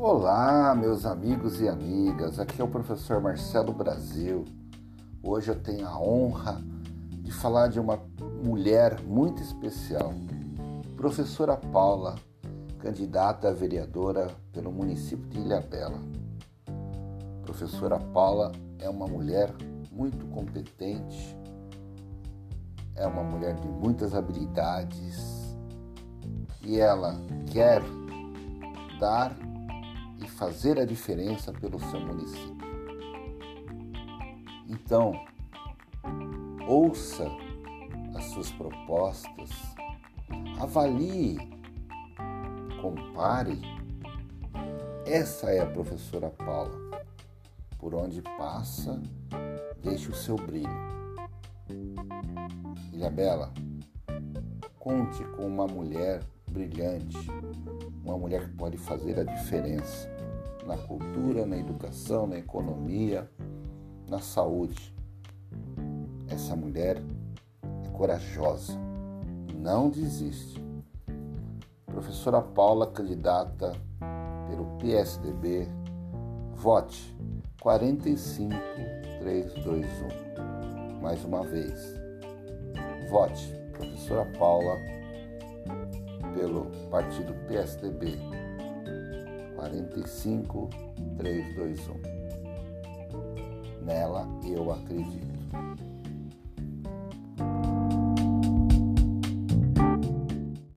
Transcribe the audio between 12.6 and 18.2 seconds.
candidata a vereadora pelo município de Ilhabela. Professora